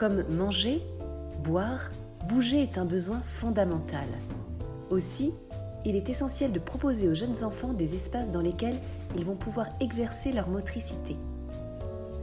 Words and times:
Comme 0.00 0.24
manger, 0.30 0.80
boire, 1.44 1.90
bouger 2.26 2.62
est 2.62 2.78
un 2.78 2.86
besoin 2.86 3.20
fondamental. 3.34 4.06
Aussi, 4.88 5.34
il 5.84 5.94
est 5.94 6.08
essentiel 6.08 6.52
de 6.52 6.58
proposer 6.58 7.06
aux 7.06 7.12
jeunes 7.12 7.44
enfants 7.44 7.74
des 7.74 7.94
espaces 7.94 8.30
dans 8.30 8.40
lesquels 8.40 8.78
ils 9.18 9.26
vont 9.26 9.36
pouvoir 9.36 9.66
exercer 9.78 10.32
leur 10.32 10.48
motricité. 10.48 11.16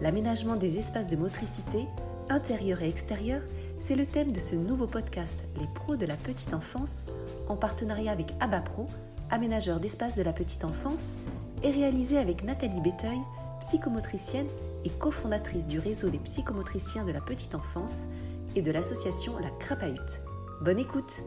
L'aménagement 0.01 0.55
des 0.55 0.79
espaces 0.79 1.05
de 1.05 1.17
motricité, 1.17 1.85
intérieur 2.29 2.81
et 2.81 2.89
extérieur, 2.89 3.43
c'est 3.77 3.95
le 3.95 4.07
thème 4.07 4.31
de 4.31 4.39
ce 4.39 4.55
nouveau 4.55 4.87
podcast 4.87 5.45
Les 5.59 5.67
pros 5.75 5.97
de 5.97 6.07
la 6.07 6.15
petite 6.15 6.55
enfance, 6.55 7.05
en 7.47 7.55
partenariat 7.55 8.11
avec 8.11 8.33
ABAPRO, 8.39 8.87
aménageur 9.29 9.79
d'espaces 9.79 10.15
de 10.15 10.23
la 10.23 10.33
petite 10.33 10.65
enfance, 10.65 11.15
et 11.61 11.69
réalisé 11.69 12.17
avec 12.17 12.43
Nathalie 12.43 12.81
Béteuil, 12.81 13.19
psychomotricienne 13.59 14.47
et 14.87 14.99
cofondatrice 14.99 15.67
du 15.67 15.79
réseau 15.79 16.09
des 16.09 16.19
psychomotriciens 16.19 17.03
de 17.03 17.11
la 17.11 17.19
petite 17.19 17.55
enfance 17.55 18.07
et 18.55 18.61
de 18.61 18.71
l'association 18.71 19.37
La 19.37 19.49
Crapahute. 19.59 20.21
Bonne 20.61 20.79
écoute 20.79 21.23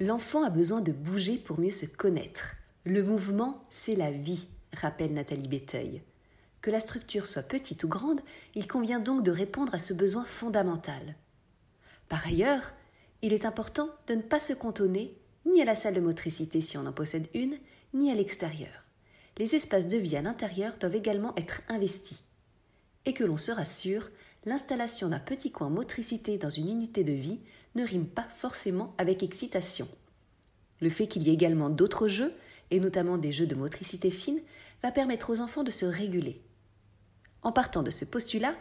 L'enfant 0.00 0.42
a 0.42 0.48
besoin 0.48 0.80
de 0.80 0.92
bouger 0.92 1.36
pour 1.36 1.60
mieux 1.60 1.70
se 1.70 1.84
connaître. 1.84 2.56
Le 2.84 3.02
mouvement, 3.02 3.62
c'est 3.68 3.94
la 3.94 4.10
vie, 4.10 4.48
rappelle 4.72 5.12
Nathalie 5.12 5.48
Béteuil. 5.48 6.00
Que 6.62 6.70
la 6.70 6.80
structure 6.80 7.26
soit 7.26 7.42
petite 7.42 7.84
ou 7.84 7.88
grande, 7.88 8.22
il 8.54 8.66
convient 8.66 9.00
donc 9.00 9.22
de 9.22 9.30
répondre 9.30 9.74
à 9.74 9.78
ce 9.78 9.92
besoin 9.92 10.24
fondamental. 10.24 11.14
Par 12.08 12.26
ailleurs, 12.26 12.72
il 13.20 13.34
est 13.34 13.44
important 13.44 13.90
de 14.06 14.14
ne 14.14 14.22
pas 14.22 14.40
se 14.40 14.54
cantonner 14.54 15.18
ni 15.44 15.60
à 15.60 15.66
la 15.66 15.74
salle 15.74 15.94
de 15.94 16.00
motricité 16.00 16.62
si 16.62 16.78
on 16.78 16.86
en 16.86 16.92
possède 16.92 17.28
une, 17.34 17.58
ni 17.92 18.10
à 18.10 18.14
l'extérieur. 18.14 18.85
Les 19.38 19.54
espaces 19.54 19.86
de 19.86 19.98
vie 19.98 20.16
à 20.16 20.22
l'intérieur 20.22 20.74
doivent 20.80 20.96
également 20.96 21.34
être 21.36 21.60
investis. 21.68 22.22
Et 23.04 23.12
que 23.12 23.24
l'on 23.24 23.36
se 23.36 23.50
rassure, 23.50 24.10
l'installation 24.46 25.08
d'un 25.08 25.18
petit 25.18 25.52
coin 25.52 25.68
motricité 25.68 26.38
dans 26.38 26.48
une 26.48 26.70
unité 26.70 27.04
de 27.04 27.12
vie 27.12 27.40
ne 27.74 27.84
rime 27.84 28.06
pas 28.06 28.26
forcément 28.38 28.94
avec 28.96 29.22
excitation. 29.22 29.88
Le 30.80 30.88
fait 30.88 31.06
qu'il 31.06 31.22
y 31.22 31.30
ait 31.30 31.34
également 31.34 31.68
d'autres 31.68 32.08
jeux, 32.08 32.32
et 32.70 32.80
notamment 32.80 33.18
des 33.18 33.32
jeux 33.32 33.46
de 33.46 33.54
motricité 33.54 34.10
fine, 34.10 34.40
va 34.82 34.90
permettre 34.90 35.30
aux 35.30 35.40
enfants 35.40 35.64
de 35.64 35.70
se 35.70 35.86
réguler. 35.86 36.40
En 37.42 37.52
partant 37.52 37.82
de 37.82 37.90
ce 37.90 38.04
postulat, 38.04 38.54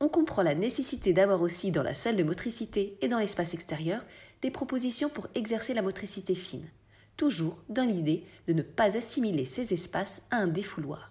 on 0.00 0.08
comprend 0.08 0.42
la 0.42 0.54
nécessité 0.54 1.12
d'avoir 1.12 1.42
aussi 1.42 1.70
dans 1.70 1.82
la 1.82 1.94
salle 1.94 2.16
de 2.16 2.24
motricité 2.24 2.98
et 3.02 3.08
dans 3.08 3.18
l'espace 3.18 3.54
extérieur 3.54 4.04
des 4.40 4.50
propositions 4.50 5.08
pour 5.08 5.28
exercer 5.34 5.74
la 5.74 5.82
motricité 5.82 6.34
fine, 6.34 6.68
toujours 7.16 7.62
dans 7.68 7.86
l'idée 7.86 8.26
de 8.46 8.52
ne 8.52 8.62
pas 8.62 8.96
assimiler 8.96 9.46
ces 9.46 9.72
espaces 9.72 10.22
à 10.30 10.36
un 10.36 10.46
défouloir. 10.46 11.10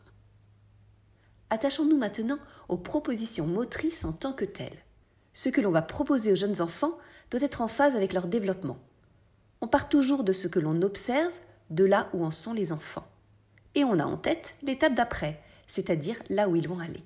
Attachons-nous 1.49 1.97
maintenant 1.97 2.39
aux 2.69 2.77
propositions 2.77 3.47
motrices 3.47 4.05
en 4.05 4.13
tant 4.13 4.33
que 4.33 4.45
telles. 4.45 4.83
Ce 5.33 5.49
que 5.49 5.61
l'on 5.61 5.71
va 5.71 5.81
proposer 5.81 6.31
aux 6.31 6.37
jeunes 6.37 6.61
enfants 6.61 6.97
doit 7.29 7.41
être 7.41 7.61
en 7.61 7.67
phase 7.67 7.95
avec 7.95 8.13
leur 8.13 8.27
développement. 8.27 8.77
On 9.61 9.67
part 9.67 9.89
toujours 9.89 10.23
de 10.23 10.31
ce 10.33 10.47
que 10.47 10.59
l'on 10.59 10.81
observe, 10.81 11.33
de 11.69 11.85
là 11.85 12.09
où 12.13 12.25
en 12.25 12.31
sont 12.31 12.53
les 12.53 12.71
enfants. 12.71 13.07
Et 13.75 13.83
on 13.83 13.99
a 13.99 14.05
en 14.05 14.17
tête 14.17 14.55
l'étape 14.61 14.95
d'après, 14.95 15.41
c'est-à-dire 15.67 16.21
là 16.29 16.49
où 16.49 16.55
ils 16.55 16.67
vont 16.67 16.79
aller. 16.79 17.03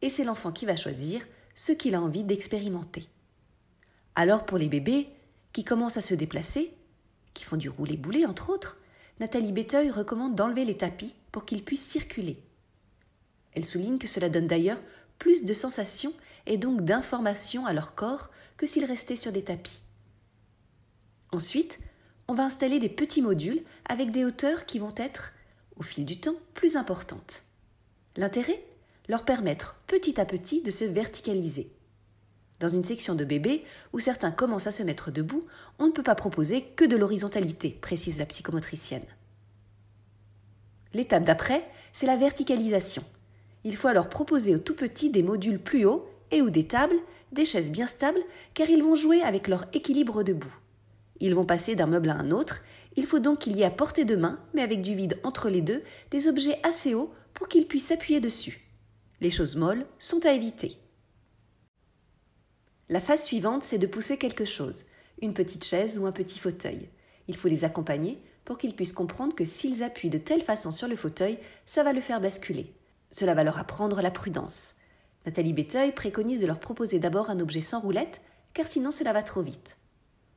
Et 0.00 0.10
c'est 0.10 0.24
l'enfant 0.24 0.52
qui 0.52 0.66
va 0.66 0.74
choisir 0.74 1.22
ce 1.54 1.72
qu'il 1.72 1.94
a 1.94 2.00
envie 2.00 2.24
d'expérimenter. 2.24 3.08
Alors 4.14 4.44
pour 4.44 4.58
les 4.58 4.68
bébés, 4.68 5.08
qui 5.52 5.64
commencent 5.64 5.96
à 5.96 6.02
se 6.02 6.14
déplacer, 6.14 6.74
qui 7.34 7.44
font 7.44 7.56
du 7.56 7.68
roulé-boulet 7.68 8.26
entre 8.26 8.50
autres, 8.50 8.78
Nathalie 9.20 9.52
Béteuil 9.52 9.90
recommande 9.90 10.34
d'enlever 10.34 10.64
les 10.64 10.76
tapis 10.76 11.14
pour 11.30 11.44
qu'ils 11.44 11.64
puissent 11.64 11.86
circuler. 11.86 12.42
Elle 13.52 13.64
souligne 13.64 13.98
que 13.98 14.08
cela 14.08 14.28
donne 14.28 14.46
d'ailleurs 14.46 14.80
plus 15.18 15.44
de 15.44 15.54
sensations 15.54 16.14
et 16.46 16.56
donc 16.56 16.82
d'informations 16.82 17.66
à 17.66 17.72
leur 17.72 17.94
corps 17.94 18.30
que 18.56 18.66
s'ils 18.66 18.84
restaient 18.84 19.16
sur 19.16 19.32
des 19.32 19.44
tapis. 19.44 19.80
Ensuite, 21.30 21.78
on 22.28 22.34
va 22.34 22.44
installer 22.44 22.78
des 22.78 22.88
petits 22.88 23.22
modules 23.22 23.62
avec 23.84 24.10
des 24.10 24.24
hauteurs 24.24 24.66
qui 24.66 24.78
vont 24.78 24.94
être, 24.96 25.32
au 25.76 25.82
fil 25.82 26.04
du 26.04 26.20
temps, 26.20 26.36
plus 26.54 26.76
importantes. 26.76 27.42
L'intérêt? 28.16 28.64
Leur 29.08 29.24
permettre 29.24 29.76
petit 29.86 30.20
à 30.20 30.24
petit 30.24 30.62
de 30.62 30.70
se 30.70 30.84
verticaliser. 30.84 31.72
Dans 32.62 32.68
une 32.68 32.84
section 32.84 33.16
de 33.16 33.24
bébés, 33.24 33.64
où 33.92 33.98
certains 33.98 34.30
commencent 34.30 34.68
à 34.68 34.70
se 34.70 34.84
mettre 34.84 35.10
debout, 35.10 35.42
on 35.80 35.88
ne 35.88 35.90
peut 35.90 36.04
pas 36.04 36.14
proposer 36.14 36.62
que 36.76 36.84
de 36.84 36.94
l'horizontalité, 36.94 37.76
précise 37.80 38.20
la 38.20 38.26
psychomotricienne. 38.26 39.02
L'étape 40.94 41.24
d'après, 41.24 41.68
c'est 41.92 42.06
la 42.06 42.16
verticalisation. 42.16 43.02
Il 43.64 43.74
faut 43.74 43.88
alors 43.88 44.08
proposer 44.08 44.54
aux 44.54 44.60
tout 44.60 44.76
petits 44.76 45.10
des 45.10 45.24
modules 45.24 45.58
plus 45.58 45.86
hauts 45.86 46.08
et 46.30 46.40
ou 46.40 46.50
des 46.50 46.68
tables, 46.68 46.94
des 47.32 47.44
chaises 47.44 47.72
bien 47.72 47.88
stables, 47.88 48.22
car 48.54 48.70
ils 48.70 48.84
vont 48.84 48.94
jouer 48.94 49.22
avec 49.22 49.48
leur 49.48 49.64
équilibre 49.72 50.22
debout. 50.22 50.54
Ils 51.18 51.34
vont 51.34 51.44
passer 51.44 51.74
d'un 51.74 51.86
meuble 51.86 52.10
à 52.10 52.14
un 52.14 52.30
autre, 52.30 52.60
il 52.94 53.06
faut 53.06 53.18
donc 53.18 53.40
qu'il 53.40 53.56
y 53.56 53.62
ait 53.62 53.64
à 53.64 53.72
portée 53.72 54.04
de 54.04 54.14
main, 54.14 54.38
mais 54.54 54.62
avec 54.62 54.82
du 54.82 54.94
vide 54.94 55.18
entre 55.24 55.48
les 55.48 55.62
deux, 55.62 55.82
des 56.12 56.28
objets 56.28 56.60
assez 56.62 56.94
hauts 56.94 57.12
pour 57.34 57.48
qu'ils 57.48 57.66
puissent 57.66 57.88
s'appuyer 57.88 58.20
dessus. 58.20 58.68
Les 59.20 59.30
choses 59.30 59.56
molles 59.56 59.84
sont 59.98 60.24
à 60.24 60.30
éviter. 60.30 60.78
La 62.92 63.00
phase 63.00 63.22
suivante, 63.24 63.64
c'est 63.64 63.78
de 63.78 63.86
pousser 63.86 64.18
quelque 64.18 64.44
chose, 64.44 64.84
une 65.22 65.32
petite 65.32 65.64
chaise 65.64 65.98
ou 65.98 66.04
un 66.04 66.12
petit 66.12 66.38
fauteuil. 66.38 66.90
Il 67.26 67.38
faut 67.38 67.48
les 67.48 67.64
accompagner 67.64 68.22
pour 68.44 68.58
qu'ils 68.58 68.76
puissent 68.76 68.92
comprendre 68.92 69.34
que 69.34 69.46
s'ils 69.46 69.82
appuient 69.82 70.10
de 70.10 70.18
telle 70.18 70.42
façon 70.42 70.70
sur 70.70 70.88
le 70.88 70.96
fauteuil, 70.96 71.38
ça 71.64 71.84
va 71.84 71.94
le 71.94 72.02
faire 72.02 72.20
basculer. 72.20 72.74
Cela 73.10 73.32
va 73.32 73.44
leur 73.44 73.58
apprendre 73.58 74.02
la 74.02 74.10
prudence. 74.10 74.74
Nathalie 75.24 75.54
Béteuil 75.54 75.92
préconise 75.92 76.42
de 76.42 76.46
leur 76.46 76.60
proposer 76.60 76.98
d'abord 76.98 77.30
un 77.30 77.40
objet 77.40 77.62
sans 77.62 77.80
roulette, 77.80 78.20
car 78.52 78.66
sinon 78.66 78.90
cela 78.90 79.14
va 79.14 79.22
trop 79.22 79.40
vite. 79.40 79.78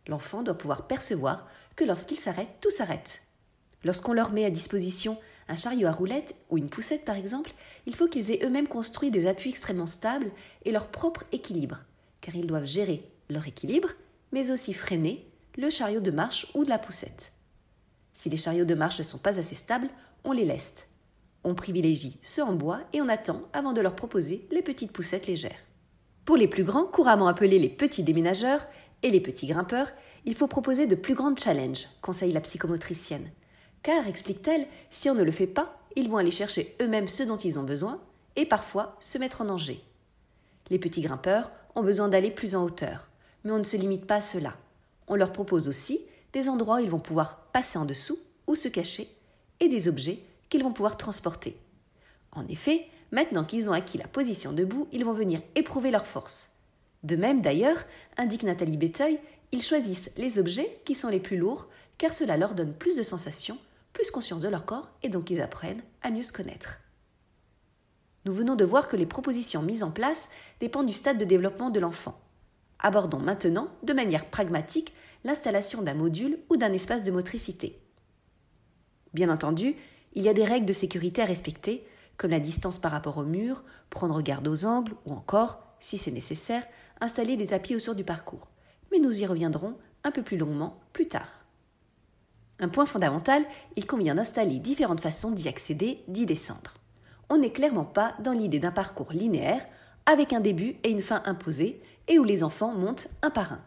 L'enfant 0.08 0.42
doit 0.42 0.58
pouvoir 0.58 0.88
percevoir 0.88 1.50
que 1.76 1.84
lorsqu'il 1.84 2.20
s'arrête, 2.20 2.62
tout 2.62 2.72
s'arrête. 2.72 3.20
Lorsqu'on 3.84 4.14
leur 4.14 4.32
met 4.32 4.46
à 4.46 4.50
disposition 4.50 5.20
un 5.50 5.58
chariot 5.58 5.90
à 5.90 5.92
roulettes 5.92 6.36
ou 6.50 6.58
une 6.58 6.70
poussette 6.70 7.04
par 7.04 7.18
exemple, 7.18 7.52
il 7.86 7.98
faut 7.98 8.08
qu'ils 8.08 8.32
aient 8.32 8.46
eux-mêmes 8.46 8.70
construit 8.70 9.12
des 9.12 9.28
appuis 9.28 9.50
extrêmement 9.50 9.88
stables 9.88 10.32
et 10.64 10.72
leur 10.72 10.88
propre 10.88 11.26
équilibre 11.34 11.82
car 12.26 12.36
ils 12.36 12.48
doivent 12.48 12.66
gérer 12.66 13.04
leur 13.30 13.46
équilibre, 13.46 13.90
mais 14.32 14.50
aussi 14.50 14.74
freiner 14.74 15.30
le 15.58 15.70
chariot 15.70 16.00
de 16.00 16.10
marche 16.10 16.48
ou 16.56 16.64
de 16.64 16.70
la 16.70 16.80
poussette. 16.80 17.32
Si 18.16 18.32
les 18.32 18.38
chariots 18.38 18.66
de 18.66 18.74
marche 18.74 18.98
ne 18.98 19.04
sont 19.04 19.20
pas 19.20 19.38
assez 19.38 19.54
stables, 19.54 19.90
on 20.24 20.32
les 20.32 20.44
laisse. 20.44 20.88
On 21.44 21.54
privilégie 21.54 22.18
ceux 22.24 22.42
en 22.42 22.54
bois 22.54 22.82
et 22.94 23.02
on 23.02 23.10
attend 23.10 23.44
avant 23.54 23.74
de 23.74 23.82
leur 23.82 23.96
proposer 23.96 24.48
les 24.50 24.64
petites 24.64 24.92
poussettes 24.92 25.28
légères. 25.28 25.64
Pour 26.26 26.36
les 26.36 26.48
plus 26.48 26.64
grands, 26.64 26.86
couramment 26.86 27.28
appelés 27.28 27.60
les 27.60 27.70
petits 27.70 28.02
déménageurs 28.02 28.66
et 29.04 29.12
les 29.12 29.22
petits 29.22 29.46
grimpeurs, 29.46 29.92
il 30.26 30.34
faut 30.34 30.48
proposer 30.48 30.88
de 30.88 30.96
plus 30.96 31.14
grands 31.14 31.36
challenges, 31.36 31.86
conseille 32.02 32.34
la 32.34 32.42
psychomotricienne. 32.42 33.30
Car, 33.84 34.08
explique-t-elle, 34.08 34.66
si 34.90 35.12
on 35.12 35.14
ne 35.14 35.24
le 35.24 35.32
fait 35.32 35.46
pas, 35.46 35.78
ils 35.96 36.10
vont 36.10 36.18
aller 36.18 36.32
chercher 36.32 36.76
eux-mêmes 36.82 37.08
ce 37.08 37.22
dont 37.22 37.38
ils 37.38 37.60
ont 37.60 37.64
besoin 37.64 38.02
et 38.36 38.48
parfois 38.48 38.96
se 39.00 39.20
mettre 39.20 39.42
en 39.42 39.46
danger. 39.46 39.80
Les 40.72 40.80
petits 40.80 41.02
grimpeurs 41.02 41.52
ont 41.76 41.84
besoin 41.84 42.08
d'aller 42.08 42.32
plus 42.32 42.56
en 42.56 42.64
hauteur. 42.64 43.10
Mais 43.44 43.52
on 43.52 43.60
ne 43.60 43.64
se 43.64 43.78
limite 43.78 44.08
pas 44.08 44.16
à 44.16 44.22
cela. 44.22 44.56
On 45.08 45.16
leur 45.16 45.32
propose 45.32 45.68
aussi 45.68 46.02
des 46.34 46.50
endroits 46.50 46.78
où 46.78 46.84
ils 46.84 46.90
vont 46.90 47.00
pouvoir 47.00 47.48
passer 47.54 47.78
en 47.78 47.86
dessous 47.86 48.18
ou 48.48 48.56
se 48.56 48.68
cacher 48.68 49.10
et 49.60 49.70
des 49.70 49.88
objets 49.88 50.20
qu'ils 50.50 50.64
vont 50.64 50.74
pouvoir 50.74 50.98
transporter. 50.98 51.58
En 52.32 52.48
effet, 52.48 52.88
maintenant 53.12 53.46
qu'ils 53.46 53.70
ont 53.70 53.74
acquis 53.74 53.98
la 53.98 54.08
position 54.08 54.52
debout, 54.52 54.88
ils 54.92 55.06
vont 55.06 55.14
venir 55.14 55.42
éprouver 55.56 55.92
leur 55.92 56.06
force. 56.06 56.50
De 57.04 57.16
même 57.16 57.42
d'ailleurs, 57.42 57.84
indique 58.18 58.44
Nathalie 58.44 58.78
Béteuil, 58.78 59.20
ils 59.52 59.64
choisissent 59.64 60.10
les 60.18 60.40
objets 60.40 60.80
qui 60.86 60.96
sont 60.96 61.10
les 61.10 61.20
plus 61.20 61.38
lourds 61.38 61.68
car 61.98 62.14
cela 62.14 62.36
leur 62.36 62.56
donne 62.56 62.74
plus 62.74 62.98
de 62.98 63.04
sensations, 63.04 63.58
plus 63.94 64.12
conscience 64.12 64.42
de 64.42 64.50
leur 64.50 64.66
corps 64.66 64.90
et 65.04 65.10
donc 65.10 65.30
ils 65.30 65.42
apprennent 65.42 65.82
à 66.02 66.10
mieux 66.10 66.24
se 66.24 66.34
connaître. 66.34 66.80
Nous 68.26 68.34
venons 68.34 68.56
de 68.56 68.66
voir 68.66 68.88
que 68.88 68.96
les 68.96 69.06
propositions 69.06 69.62
mises 69.62 69.84
en 69.84 69.92
place 69.92 70.30
dépendent 70.60 70.88
du 70.88 70.94
stade 70.94 71.20
de 71.20 71.26
développement 71.26 71.70
de 71.70 71.80
l'enfant. 71.80 72.20
Abordons 72.80 73.20
maintenant, 73.20 73.68
de 73.84 73.94
manière 73.94 74.26
pragmatique, 74.26 74.94
l'installation 75.24 75.84
d'un 75.84 75.94
module 75.94 76.40
ou 76.50 76.58
d'un 76.58 76.74
espace 76.74 77.04
de 77.04 77.12
motricité. 77.12 77.80
Bien 79.14 79.30
entendu, 79.30 79.76
il 80.14 80.24
y 80.24 80.30
a 80.30 80.34
des 80.34 80.44
règles 80.44 80.66
de 80.66 80.74
sécurité 80.74 81.22
à 81.22 81.26
respecter, 81.26 81.86
comme 82.18 82.32
la 82.32 82.40
distance 82.40 82.80
par 82.80 82.92
rapport 82.92 83.18
au 83.18 83.24
mur, 83.24 83.64
prendre 83.92 84.22
garde 84.22 84.48
aux 84.48 84.66
angles 84.66 84.96
ou 85.06 85.14
encore, 85.14 85.60
si 85.80 85.98
c'est 85.98 86.12
nécessaire, 86.12 86.66
installer 87.02 87.38
des 87.38 87.48
tapis 87.48 87.76
autour 87.76 87.94
du 87.94 88.04
parcours. 88.04 88.48
Mais 88.92 89.00
nous 89.00 89.22
y 89.22 89.26
reviendrons 89.26 89.78
un 90.04 90.12
peu 90.12 90.24
plus 90.24 90.38
longuement 90.38 90.80
plus 90.94 91.08
tard. 91.08 91.46
Un 92.60 92.70
point 92.70 92.86
fondamental, 92.86 93.44
il 93.76 93.86
convient 93.86 94.16
d'installer 94.16 94.60
différentes 94.60 95.02
façons 95.02 95.32
d'y 95.32 95.48
accéder, 95.48 96.04
d'y 96.08 96.26
descendre 96.26 96.76
on 97.30 97.38
n'est 97.38 97.52
clairement 97.52 97.86
pas 97.86 98.16
dans 98.20 98.32
l'idée 98.32 98.60
d'un 98.60 98.72
parcours 98.72 99.12
linéaire, 99.12 99.66
avec 100.06 100.34
un 100.34 100.40
début 100.40 100.76
et 100.84 100.90
une 100.90 101.02
fin 101.02 101.22
imposés, 101.26 101.82
et 102.08 102.20
où 102.20 102.24
les 102.24 102.44
enfants 102.44 102.74
montent 102.74 103.08
un 103.22 103.32
par 103.32 103.54
un. 103.54 103.62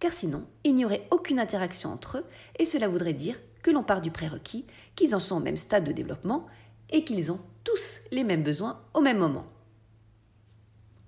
Car 0.00 0.12
sinon, 0.12 0.44
il 0.64 0.74
n'y 0.74 0.84
aurait 0.84 1.06
aucune 1.10 1.38
interaction 1.38 1.92
entre 1.92 2.18
eux, 2.18 2.24
et 2.58 2.64
cela 2.64 2.88
voudrait 2.88 3.12
dire 3.12 3.38
que 3.62 3.70
l'on 3.70 3.82
part 3.82 4.00
du 4.00 4.10
prérequis, 4.10 4.66
qu'ils 4.96 5.14
en 5.14 5.20
sont 5.20 5.36
au 5.36 5.40
même 5.40 5.56
stade 5.56 5.84
de 5.84 5.92
développement, 5.92 6.46
et 6.90 7.04
qu'ils 7.04 7.30
ont 7.32 7.40
tous 7.64 8.00
les 8.10 8.24
mêmes 8.24 8.42
besoins 8.42 8.80
au 8.94 9.00
même 9.00 9.18
moment. 9.18 9.46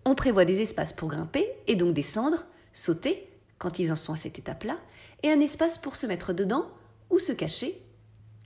On 0.04 0.14
prévoit 0.14 0.44
des 0.44 0.60
espaces 0.60 0.92
pour 0.92 1.08
grimper 1.08 1.48
et 1.66 1.76
donc 1.76 1.94
descendre, 1.94 2.44
sauter, 2.72 3.28
quand 3.58 3.78
ils 3.78 3.90
en 3.90 3.96
sont 3.96 4.12
à 4.12 4.16
cette 4.16 4.38
étape-là, 4.38 4.76
et 5.22 5.30
un 5.30 5.40
espace 5.40 5.78
pour 5.78 5.96
se 5.96 6.06
mettre 6.06 6.32
dedans 6.32 6.66
ou 7.10 7.18
se 7.18 7.32
cacher. 7.32 7.80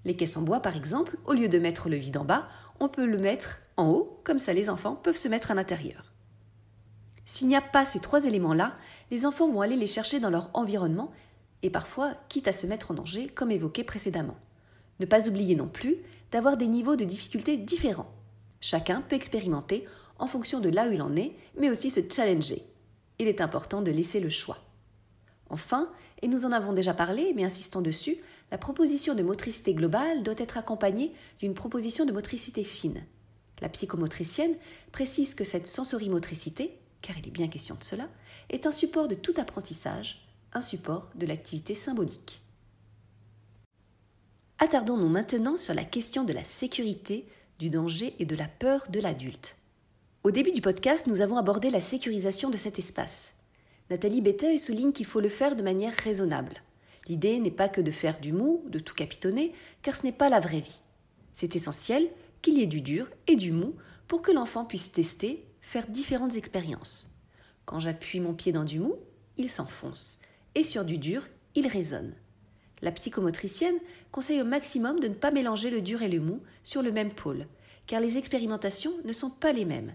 Les 0.09 0.17
caisses 0.17 0.39
en 0.39 0.41
bois, 0.41 0.61
par 0.61 0.75
exemple, 0.75 1.19
au 1.27 1.35
lieu 1.35 1.51
de 1.51 1.59
mettre 1.59 1.91
le 1.91 1.97
vide 1.97 2.17
en 2.17 2.25
bas, 2.25 2.49
on 2.81 2.89
peut 2.89 3.05
le 3.05 3.19
mettre 3.19 3.59
en 3.77 3.91
haut, 3.91 4.19
comme 4.25 4.39
ça 4.39 4.55
les 4.55 4.71
enfants 4.71 4.95
peuvent 4.95 5.19
se 5.19 5.29
mettre 5.29 5.51
à 5.51 5.55
l'intérieur. 5.55 6.15
S'il 7.27 7.47
n'y 7.47 7.57
a 7.57 7.61
pas 7.61 7.85
ces 7.85 8.01
trois 8.01 8.25
éléments-là, 8.25 8.75
les 9.11 9.27
enfants 9.27 9.51
vont 9.51 9.61
aller 9.61 9.77
les 9.77 9.87
chercher 9.87 10.19
dans 10.19 10.31
leur 10.31 10.49
environnement 10.55 11.13
et 11.63 11.69
parfois 11.69 12.15
quitte 12.31 12.49
à 12.49 12.55
se 12.55 12.67
mettre 12.67 12.91
en 12.91 12.95
danger, 12.95 13.27
comme 13.27 13.51
évoqué 13.51 13.85
précédemment. 13.85 14.39
Ne 14.99 15.05
pas 15.05 15.29
oublier 15.29 15.55
non 15.55 15.69
plus 15.69 15.97
d'avoir 16.33 16.57
des 16.57 16.69
niveaux 16.69 16.97
de 16.97 17.05
difficulté 17.05 17.59
différents. 17.59 18.11
Chacun 18.63 19.03
peut 19.03 19.17
expérimenter 19.17 19.85
en 20.19 20.27
fonction 20.27 20.61
de 20.61 20.71
là 20.71 20.89
où 20.89 20.93
il 20.93 21.03
en 21.03 21.17
est, 21.17 21.35
mais 21.61 21.69
aussi 21.69 21.91
se 21.91 22.01
challenger. 22.11 22.65
Il 23.19 23.29
est 23.29 23.43
important 23.43 23.83
de 23.83 23.91
laisser 23.91 24.21
le 24.21 24.31
choix. 24.31 24.57
Enfin, 25.51 25.91
et 26.23 26.29
nous 26.29 26.45
en 26.45 26.53
avons 26.53 26.73
déjà 26.73 26.95
parlé, 26.95 27.33
mais 27.35 27.45
insistons 27.45 27.81
dessus, 27.81 28.19
la 28.51 28.59
proposition 28.59 29.15
de 29.15 29.23
motricité 29.23 29.75
globale 29.75 30.23
doit 30.23 30.35
être 30.39 30.57
accompagnée 30.57 31.13
d'une 31.39 31.55
proposition 31.55 32.05
de 32.05 32.13
motricité 32.13 32.65
fine. 32.65 33.05
La 33.61 33.69
psychomotricienne 33.69 34.57
précise 34.93 35.35
que 35.35 35.45
cette 35.45 35.67
sensorimotricité, 35.67 36.79
car 37.03 37.19
il 37.19 37.27
est 37.27 37.33
bien 37.33 37.49
question 37.49 37.75
de 37.75 37.85
cela, 37.85 38.09
est 38.51 38.67
un 38.67 38.73
support 38.73 39.09
de 39.09 39.15
tout 39.15 39.35
apprentissage, 39.37 40.27
un 40.53 40.63
support 40.63 41.09
de 41.15 41.27
l'activité 41.27 41.75
symbolique. 41.75 42.41
Attardons-nous 44.59 45.09
maintenant 45.09 45.57
sur 45.57 45.75
la 45.75 45.85
question 45.85 46.25
de 46.25 46.33
la 46.33 46.45
sécurité, 46.45 47.29
du 47.59 47.71
danger 47.71 48.15
et 48.19 48.25
de 48.25 48.37
la 48.37 48.49
peur 48.49 48.87
de 48.91 49.01
l'adulte. 49.01 49.57
Au 50.25 50.31
début 50.31 50.53
du 50.53 50.61
podcast, 50.61 51.07
nous 51.07 51.21
avons 51.21 51.37
abordé 51.37 51.71
la 51.71 51.81
sécurisation 51.81 52.51
de 52.51 52.57
cet 52.57 52.79
espace. 52.79 53.33
Nathalie 53.91 54.21
Betteuil 54.21 54.59
souligne 54.59 54.93
qu'il 54.93 55.07
faut 55.07 55.21
le 55.21 55.29
faire 55.29 55.57
de 55.57 55.63
manière 55.63 55.95
raisonnable. 55.95 56.63
L'idée 57.07 57.39
n'est 57.39 57.51
pas 57.51 57.69
que 57.69 57.81
de 57.81 57.91
faire 57.91 58.21
du 58.21 58.33
mou, 58.33 58.63
de 58.69 58.79
tout 58.79 58.95
capitonner, 58.95 59.53
car 59.81 59.95
ce 59.95 60.05
n'est 60.05 60.13
pas 60.13 60.29
la 60.29 60.41
vraie 60.41 60.61
vie. 60.61 60.83
C'est 61.33 61.57
essentiel 61.57 62.09
qu'il 62.43 62.59
y 62.59 62.63
ait 62.63 62.67
du 62.67 62.83
dur 62.83 63.09
et 63.27 63.37
du 63.37 63.51
mou 63.51 63.75
pour 64.07 64.21
que 64.21 64.31
l'enfant 64.31 64.65
puisse 64.65 64.93
tester, 64.93 65.47
faire 65.63 65.87
différentes 65.87 66.37
expériences. 66.37 67.09
Quand 67.65 67.79
j'appuie 67.79 68.21
mon 68.21 68.35
pied 68.35 68.53
dans 68.53 68.65
du 68.65 68.79
mou, 68.79 68.97
il 69.39 69.51
s'enfonce, 69.51 70.19
et 70.55 70.65
sur 70.65 70.85
du 70.85 70.99
dur, 70.99 71.27
il 71.55 71.67
résonne. 71.67 72.15
La 72.83 72.93
psychomotricienne 72.93 73.79
conseille 74.13 74.43
au 74.43 74.45
maximum 74.45 75.01
de 75.01 75.09
ne 75.09 75.15
pas 75.15 75.31
mélanger 75.31 75.71
le 75.71 75.83
dur 75.83 76.03
et 76.03 76.09
le 76.09 76.21
mou 76.21 76.43
sur 76.63 76.83
le 76.83 76.93
même 76.93 77.13
pôle, 77.13 77.47
car 77.87 78.01
les 78.01 78.19
expérimentations 78.19 78.93
ne 79.05 79.13
sont 79.13 79.31
pas 79.31 79.53
les 79.53 79.65
mêmes. 79.65 79.95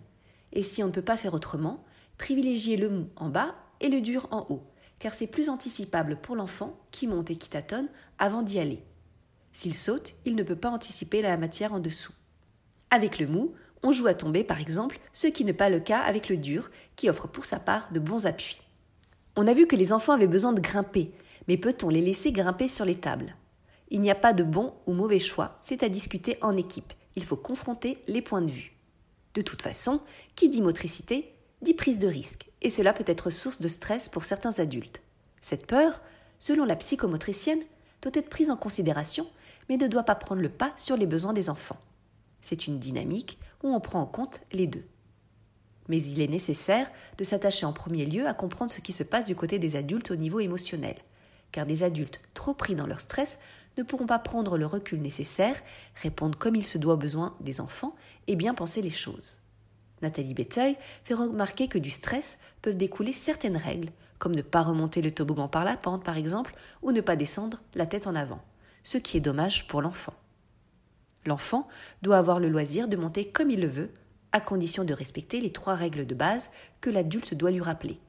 Et 0.51 0.63
si 0.63 0.83
on 0.83 0.87
ne 0.87 0.91
peut 0.91 1.01
pas 1.01 1.17
faire 1.17 1.33
autrement, 1.33 1.83
privilégier 2.17 2.77
le 2.77 2.89
mou 2.89 3.09
en 3.15 3.29
bas 3.29 3.55
et 3.79 3.89
le 3.89 4.01
dur 4.01 4.27
en 4.31 4.45
haut, 4.49 4.63
car 4.99 5.13
c'est 5.13 5.27
plus 5.27 5.49
anticipable 5.49 6.17
pour 6.17 6.35
l'enfant 6.35 6.79
qui 6.91 7.07
monte 7.07 7.31
et 7.31 7.35
qui 7.35 7.49
tâtonne 7.49 7.89
avant 8.19 8.41
d'y 8.41 8.59
aller. 8.59 8.83
S'il 9.51 9.75
saute, 9.75 10.13
il 10.25 10.35
ne 10.35 10.43
peut 10.43 10.55
pas 10.55 10.69
anticiper 10.69 11.21
la 11.21 11.37
matière 11.37 11.73
en 11.73 11.79
dessous. 11.79 12.13
Avec 12.89 13.19
le 13.19 13.27
mou, 13.27 13.53
on 13.83 13.91
joue 13.91 14.07
à 14.07 14.13
tomber 14.13 14.43
par 14.43 14.59
exemple, 14.59 14.99
ce 15.11 15.27
qui 15.27 15.45
n'est 15.45 15.53
pas 15.53 15.69
le 15.69 15.79
cas 15.79 15.99
avec 15.99 16.29
le 16.29 16.37
dur, 16.37 16.71
qui 16.95 17.09
offre 17.09 17.27
pour 17.27 17.45
sa 17.45 17.59
part 17.59 17.91
de 17.91 17.99
bons 17.99 18.25
appuis. 18.25 18.61
On 19.35 19.47
a 19.47 19.53
vu 19.53 19.67
que 19.67 19.75
les 19.75 19.93
enfants 19.93 20.13
avaient 20.13 20.27
besoin 20.27 20.53
de 20.53 20.61
grimper, 20.61 21.11
mais 21.47 21.57
peut-on 21.57 21.89
les 21.89 22.01
laisser 22.01 22.31
grimper 22.31 22.67
sur 22.67 22.85
les 22.85 22.95
tables? 22.95 23.35
Il 23.89 23.99
n'y 23.99 24.11
a 24.11 24.15
pas 24.15 24.33
de 24.33 24.43
bon 24.43 24.73
ou 24.87 24.93
mauvais 24.93 25.19
choix, 25.19 25.57
c'est 25.61 25.83
à 25.83 25.89
discuter 25.89 26.37
en 26.41 26.55
équipe. 26.55 26.93
Il 27.15 27.23
faut 27.23 27.35
confronter 27.35 27.99
les 28.07 28.21
points 28.21 28.41
de 28.41 28.51
vue. 28.51 28.73
De 29.33 29.41
toute 29.41 29.61
façon, 29.61 30.01
qui 30.35 30.49
dit 30.49 30.61
motricité 30.61 31.33
dit 31.63 31.73
prise 31.73 31.97
de 31.97 32.07
risque, 32.07 32.49
et 32.61 32.69
cela 32.69 32.93
peut 32.93 33.03
être 33.07 33.29
source 33.29 33.59
de 33.59 33.67
stress 33.67 34.09
pour 34.09 34.23
certains 34.23 34.59
adultes. 34.59 35.01
Cette 35.41 35.65
peur, 35.65 36.01
selon 36.39 36.65
la 36.65 36.75
psychomotricienne, 36.75 37.63
doit 38.01 38.11
être 38.15 38.29
prise 38.29 38.51
en 38.51 38.57
considération, 38.57 39.27
mais 39.69 39.77
ne 39.77 39.87
doit 39.87 40.03
pas 40.03 40.15
prendre 40.15 40.41
le 40.41 40.49
pas 40.49 40.73
sur 40.75 40.97
les 40.97 41.05
besoins 41.05 41.33
des 41.33 41.49
enfants. 41.49 41.79
C'est 42.41 42.67
une 42.67 42.79
dynamique 42.79 43.39
où 43.63 43.73
on 43.73 43.79
prend 43.79 44.01
en 44.01 44.05
compte 44.05 44.41
les 44.51 44.67
deux. 44.67 44.85
Mais 45.87 46.01
il 46.01 46.21
est 46.21 46.27
nécessaire 46.27 46.89
de 47.17 47.23
s'attacher 47.23 47.65
en 47.65 47.73
premier 47.73 48.05
lieu 48.05 48.27
à 48.27 48.33
comprendre 48.33 48.71
ce 48.71 48.81
qui 48.81 48.93
se 48.93 49.03
passe 49.03 49.25
du 49.25 49.35
côté 49.35 49.59
des 49.59 49.75
adultes 49.75 50.11
au 50.11 50.15
niveau 50.15 50.39
émotionnel, 50.39 50.95
car 51.51 51.65
des 51.65 51.83
adultes 51.83 52.21
trop 52.33 52.53
pris 52.53 52.75
dans 52.75 52.87
leur 52.87 53.01
stress 53.01 53.39
ne 53.77 53.83
pourront 53.83 54.05
pas 54.05 54.19
prendre 54.19 54.57
le 54.57 54.65
recul 54.65 55.01
nécessaire, 55.01 55.61
répondre 55.95 56.37
comme 56.37 56.55
il 56.55 56.65
se 56.65 56.77
doit 56.77 56.93
aux 56.93 56.97
besoins 56.97 57.35
des 57.39 57.59
enfants 57.59 57.95
et 58.27 58.35
bien 58.35 58.53
penser 58.53 58.81
les 58.81 58.89
choses. 58.89 59.37
Nathalie 60.03 60.33
Béteuil 60.33 60.77
fait 61.03 61.15
remarquer 61.15 61.67
que 61.67 61.79
du 61.79 61.89
stress 61.89 62.37
peuvent 62.61 62.77
découler 62.77 63.13
certaines 63.13 63.57
règles, 63.57 63.91
comme 64.19 64.35
ne 64.35 64.41
pas 64.41 64.61
remonter 64.61 65.01
le 65.01 65.11
toboggan 65.11 65.47
par 65.47 65.65
la 65.65 65.75
pente 65.75 66.03
par 66.03 66.17
exemple, 66.17 66.53
ou 66.81 66.91
ne 66.91 67.01
pas 67.01 67.15
descendre 67.15 67.61
la 67.73 67.87
tête 67.87 68.05
en 68.05 68.15
avant, 68.15 68.43
ce 68.83 68.97
qui 68.97 69.17
est 69.17 69.21
dommage 69.21 69.67
pour 69.67 69.81
l'enfant. 69.81 70.13
L'enfant 71.25 71.67
doit 72.01 72.17
avoir 72.17 72.39
le 72.39 72.49
loisir 72.49 72.87
de 72.87 72.97
monter 72.97 73.29
comme 73.29 73.49
il 73.49 73.61
le 73.61 73.67
veut, 73.67 73.91
à 74.33 74.41
condition 74.41 74.83
de 74.83 74.93
respecter 74.93 75.39
les 75.39 75.51
trois 75.51 75.75
règles 75.75 76.05
de 76.05 76.15
base 76.15 76.49
que 76.81 76.89
l'adulte 76.89 77.33
doit 77.33 77.51
lui 77.51 77.61
rappeler. 77.61 77.99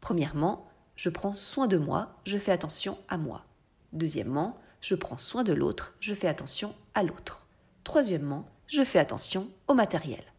Premièrement, 0.00 0.68
je 0.94 1.10
prends 1.10 1.34
soin 1.34 1.66
de 1.66 1.78
moi, 1.78 2.18
je 2.24 2.36
fais 2.36 2.52
attention 2.52 2.98
à 3.08 3.18
moi. 3.18 3.44
Deuxièmement, 3.92 4.58
je 4.80 4.94
prends 4.94 5.16
soin 5.16 5.42
de 5.42 5.52
l'autre, 5.52 5.94
je 6.00 6.14
fais 6.14 6.28
attention 6.28 6.74
à 6.94 7.02
l'autre. 7.02 7.46
Troisièmement, 7.82 8.46
je 8.68 8.82
fais 8.82 8.98
attention 8.98 9.48
au 9.68 9.74
matériel. 9.74 10.31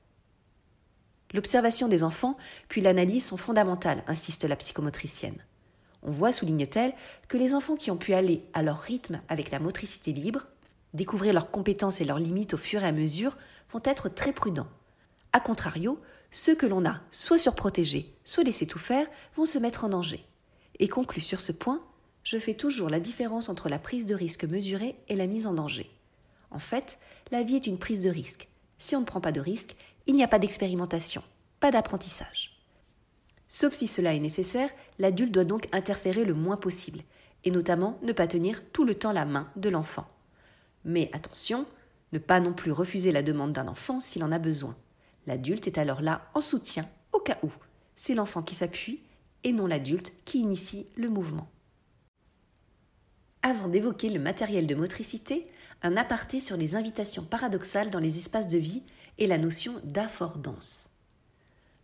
L'observation 1.34 1.88
des 1.88 2.04
enfants 2.04 2.38
puis 2.70 2.82
l'analyse 2.82 3.26
sont 3.26 3.38
fondamentales, 3.38 4.04
insiste 4.08 4.44
la 4.44 4.56
psychomotricienne. 4.56 5.44
On 6.04 6.12
voit, 6.12 6.32
souligne-t-elle, 6.32 6.94
que 7.28 7.38
les 7.38 7.56
enfants 7.56 7.76
qui 7.76 7.90
ont 7.90 7.98
pu 7.98 8.14
aller 8.14 8.44
à 8.54 8.62
leur 8.62 8.80
rythme 8.80 9.22
avec 9.30 9.52
la 9.52 9.60
motricité 9.60 10.12
libre, 10.12 10.48
découvrir 10.94 11.34
leurs 11.34 11.50
compétences 11.50 12.02
et 12.02 12.06
leurs 12.06 12.20
limites 12.20 12.54
au 12.54 12.58
fur 12.58 12.84
et 12.84 12.88
à 12.88 12.92
mesure, 12.92 13.38
vont 13.72 13.82
être 13.86 14.10
très 14.10 14.34
prudents. 14.34 14.68
A 15.32 15.40
contrario, 15.40 16.00
ceux 16.30 16.56
que 16.56 16.66
l'on 16.66 16.86
a 16.86 17.00
soit 17.10 17.38
surprotégés, 17.38 18.14
soit 18.26 18.44
laissés 18.44 18.68
tout 18.68 18.80
faire, 18.80 19.08
vont 19.36 19.46
se 19.46 19.58
mettre 19.58 19.86
en 19.86 19.90
danger. 19.90 20.26
Et 20.80 20.88
conclut 20.88 21.22
sur 21.22 21.42
ce 21.42 21.52
point, 21.52 21.82
je 22.24 22.38
fais 22.38 22.54
toujours 22.54 22.90
la 22.90 23.00
différence 23.00 23.50
entre 23.50 23.70
la 23.70 23.80
prise 23.80 24.06
de 24.06 24.16
risque 24.16 24.44
mesurée 24.44 24.96
et 25.08 25.16
la 25.16 25.28
mise 25.28 25.48
en 25.48 25.54
danger. 25.54 25.90
En 26.52 26.60
fait, 26.60 27.00
la 27.32 27.44
vie 27.44 27.56
est 27.56 27.68
une 27.68 27.80
prise 27.80 28.02
de 28.02 28.10
risque. 28.10 28.48
Si 28.78 28.96
on 28.96 29.02
ne 29.02 29.06
prend 29.06 29.22
pas 29.22 29.32
de 29.32 29.40
risque, 29.40 29.76
il 30.08 30.16
n'y 30.16 30.24
a 30.24 30.28
pas 30.28 30.40
d'expérimentation, 30.40 31.24
pas 31.60 31.72
d'apprentissage. 31.72 32.60
Sauf 33.48 33.74
si 33.74 33.88
cela 33.88 34.14
est 34.14 34.20
nécessaire, 34.20 34.70
l'adulte 35.00 35.32
doit 35.32 35.46
donc 35.46 35.68
interférer 35.72 36.26
le 36.26 36.34
moins 36.34 36.58
possible, 36.58 37.02
et 37.44 37.52
notamment 37.52 38.00
ne 38.02 38.14
pas 38.14 38.28
tenir 38.28 38.64
tout 38.72 38.84
le 38.84 38.96
temps 38.96 39.12
la 39.12 39.26
main 39.26 39.50
de 39.56 39.70
l'enfant. 39.70 40.08
Mais 40.86 41.10
attention, 41.14 41.66
ne 42.12 42.20
pas 42.20 42.40
non 42.40 42.54
plus 42.54 42.72
refuser 42.72 43.12
la 43.12 43.24
demande 43.24 43.54
d'un 43.54 43.68
enfant 43.68 44.00
s'il 44.00 44.24
en 44.24 44.32
a 44.32 44.40
besoin. 44.40 44.76
L'adulte 45.28 45.68
est 45.68 45.78
alors 45.78 46.02
là 46.02 46.30
en 46.34 46.42
soutien, 46.42 46.88
au 47.12 47.20
cas 47.20 47.38
où. 47.44 47.52
C'est 47.96 48.14
l'enfant 48.14 48.42
qui 48.42 48.56
s'appuie 48.56 49.02
et 49.44 49.54
non 49.54 49.68
l'adulte 49.68 50.12
qui 50.26 50.40
initie 50.40 50.88
le 50.96 51.10
mouvement. 51.10 51.48
Avant 53.42 53.68
d'évoquer 53.68 54.10
le 54.10 54.20
matériel 54.20 54.68
de 54.68 54.76
motricité, 54.76 55.48
un 55.82 55.98
aparté 55.98 56.40
sur 56.40 56.56
les 56.56 56.76
invitations 56.76 57.24
paradoxales 57.24 57.90
dans 57.90 58.00
les 58.00 58.18
espaces 58.18 58.48
de 58.48 58.58
vie 58.58 58.84
et 59.18 59.28
la 59.28 59.38
notion 59.38 59.80
d'affordance. 59.84 60.90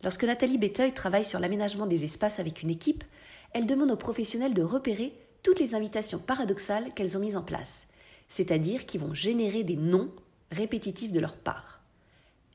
Lorsque 0.03 0.24
Nathalie 0.24 0.57
Betteuil 0.57 0.93
travaille 0.93 1.25
sur 1.25 1.39
l'aménagement 1.39 1.86
des 1.86 2.03
espaces 2.03 2.39
avec 2.39 2.63
une 2.63 2.69
équipe, 2.69 3.03
elle 3.51 3.65
demande 3.65 3.91
aux 3.91 3.98
professionnels 3.98 4.53
de 4.53 4.62
repérer 4.62 5.13
toutes 5.43 5.59
les 5.59 5.75
invitations 5.75 6.19
paradoxales 6.19 6.93
qu'elles 6.93 7.17
ont 7.17 7.21
mises 7.21 7.38
en 7.38 7.43
place, 7.43 7.88
c'est-à-dire 8.29 8.86
qui 8.86 8.98
vont 8.98 9.13
générer 9.13 9.63
des 9.63 9.75
noms 9.75 10.12
répétitifs 10.51 11.12
de 11.12 11.19
leur 11.19 11.36
part. 11.36 11.81